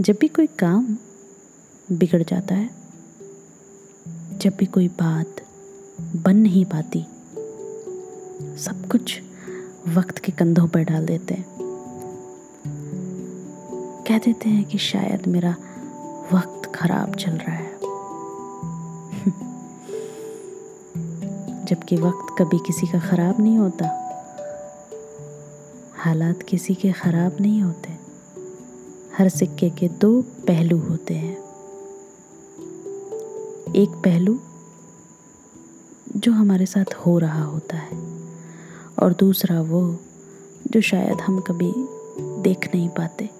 [0.00, 0.96] जब भी कोई काम
[1.92, 2.70] बिगड़ जाता है,
[4.38, 5.36] जब भी कोई बात
[6.16, 7.06] बन नहीं पाती,
[8.58, 9.20] सब कुछ
[9.88, 11.44] वक्त के कंधों पर डाल देते हैं।
[14.08, 15.56] कह देते हैं कि शायद मेरा
[16.32, 17.72] वक्त खराब चल रहा है।
[21.64, 24.08] जबकि वक्त कभी किसी का ख़राब नहीं होता।
[25.96, 27.97] हालात किसी के ख़राब नहीं होते।
[29.18, 31.36] हर सिक्के के दो पहलू होते हैं।
[33.76, 34.40] एक पहलू
[36.16, 37.98] जो हमारे साथ हो रहा होता है
[38.98, 39.98] और दूसरा वो
[40.70, 41.72] जो शायद हम कभी
[42.42, 43.30] देख नहीं पाते।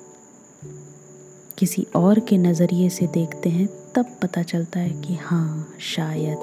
[1.59, 6.39] किसी और के नज़रिए से देखते हैं, तब पता चलता है कि हाँ शायद।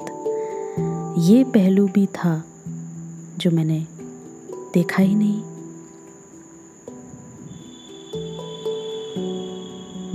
[1.18, 2.44] ये पहलू भी था
[3.38, 3.86] जो मैंने
[4.74, 5.55] देखा ही नहीं।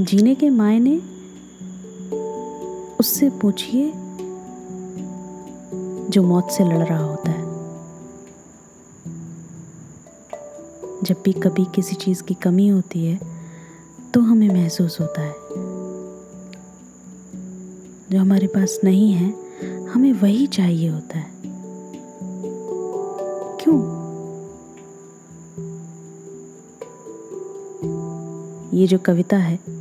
[0.06, 0.98] जीने के मायने
[3.00, 3.94] उससे पूछिए
[6.10, 7.42] जो मौत से लड़ रहा होता है।
[11.04, 13.20] जब भी कभी किसी चीज़ की कमी होती है
[14.14, 15.34] तो हमें महसूस होता है।
[18.12, 19.36] जो हमारे पास नहीं है,
[19.86, 21.32] हमें वही चाहिए होता है।
[23.62, 24.02] क्यों?
[28.74, 29.81] ये जो कविता है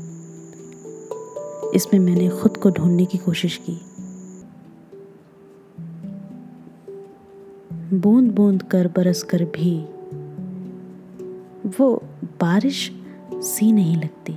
[1.75, 3.81] इसमें मैंने खुद को ढूँढने की कोशिश की।
[7.99, 9.85] बूंद बूंद कर बरस कर भी
[11.79, 12.03] वो
[12.41, 12.93] बारिश
[13.35, 14.33] सी नहीं लगती।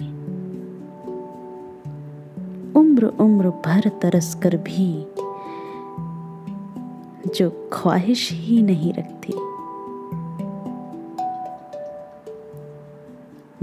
[2.80, 5.06] उम्र उम्र भर तरस कर भी
[7.36, 9.34] जो ख्वाहिश ही नहीं रखती।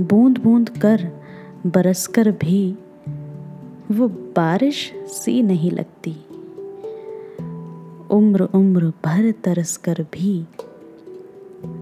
[0.05, 1.09] बूंद बूंद कर
[1.67, 2.79] बरस कर भी
[3.91, 6.17] वो बारिश सी नहीं लगती।
[8.11, 10.45] उम्र उम्र भर तरस कर भी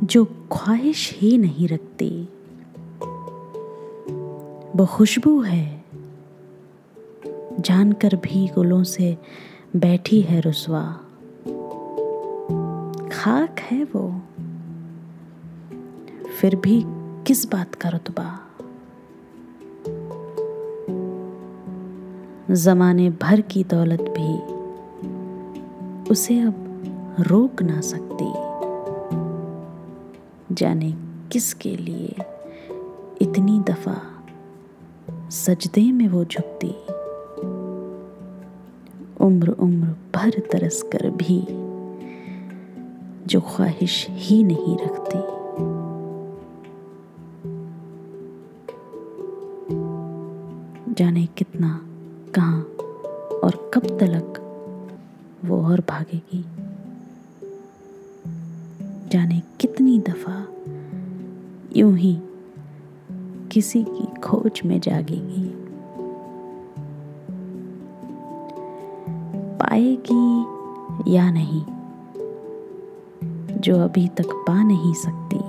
[0.05, 2.29] जो ख्वाहिश ही नहीं रखती।
[4.77, 5.85] वो खुशबू है,
[7.61, 9.17] जानकर भी गुलों से
[9.77, 11.01] बैठी है रुसवा।
[13.13, 14.23] खाक है वो,
[16.41, 16.83] फिर भी
[17.27, 18.48] किस बात का रुतबा?
[22.51, 24.39] जमाने भर की दौलत भी
[26.11, 28.33] उसे अब रोक ना सकती।
[30.55, 30.95] जाने
[31.33, 32.15] किसके लिए
[33.23, 34.01] इतनी दफ़ा
[35.31, 36.71] सजदे में वो झुकती।
[39.25, 41.47] उम्र उम्र भर तरस कर भी
[43.27, 45.19] जो ख्वाहिश ही नहीं रखती।
[50.95, 51.88] जाने कितना
[53.49, 54.39] और कब तलक
[55.45, 56.45] वो और भागेगी?
[59.09, 60.47] जाने कितनी दफ़ा
[61.77, 62.19] यूँ ही
[63.53, 65.49] किसी की खोज में जागेगी।
[69.59, 70.41] पाएगी
[71.17, 71.65] या नहीं,
[73.61, 75.41] जो अभी तक पा नहीं सकती,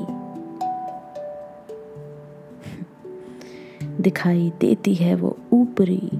[4.03, 6.11] दिखाई देती है वो ऊपरी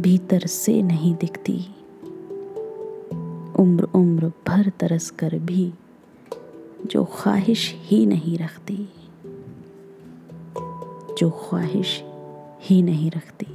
[0.00, 1.66] भीतर से नहीं दिखती।
[3.58, 5.74] उम्र उम्र भर तरस कर भी
[6.86, 8.88] जो ख्वाहिश ही नहीं रखती।
[11.18, 12.02] जो ख्वाहिश
[12.60, 13.46] ही नहीं रखती।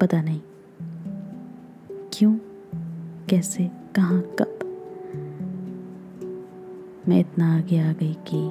[0.00, 0.40] पता नहीं,
[2.12, 2.34] क्यों,
[3.28, 4.58] कैसे, कहाँ, कब।
[7.08, 8.48] मैं इतना आगे आ गई कि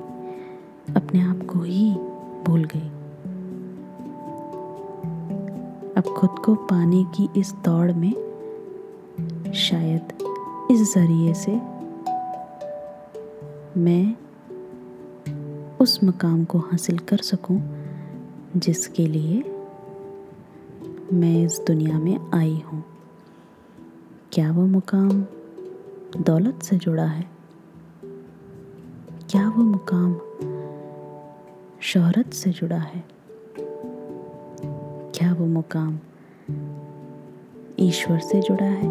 [0.93, 1.91] अपने आप को ही
[2.47, 3.00] भूल गई।
[6.01, 8.13] अब खुद को पाने की इस दौड़ में
[9.53, 10.01] शायद
[10.71, 11.51] इस ज़रिए से
[13.79, 14.15] मैं
[15.77, 17.61] उस मकाम को हासिल कर सकूँ,
[18.57, 19.43] जिसके लिए
[21.13, 22.83] मैं इस दुनिया में आई हूँ।
[24.31, 25.25] क्या वो मुकाम
[26.17, 27.25] दौलत से जुड़ा है?
[29.31, 30.19] क्या वो मुकाम
[31.81, 33.20] शोहरत से जुड़ा है?
[35.41, 35.99] वो मुकाम
[37.79, 38.89] ईश्वर से जुड़ा है।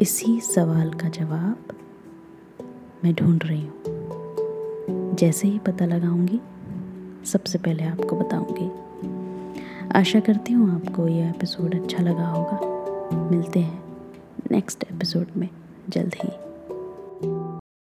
[0.00, 1.56] इसी सवाल का जवाब
[3.04, 3.78] मैं ढूंढ रही हूँ।
[5.14, 6.40] जैसे ही पता लगाऊँगी,
[7.26, 8.70] सबसे पहले आपको बताऊँगी।
[9.94, 12.60] आशा करती हूँ आपको यह एपिसोड अच्छा लगा होगा।
[13.30, 13.82] मिलते हैं
[14.50, 15.48] नेक्स्ट एपिसोड में।
[15.88, 16.47] जल्द ही।